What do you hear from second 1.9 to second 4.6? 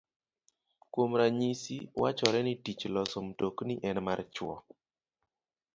wachoro ni tich loso mtokni en mar chwo.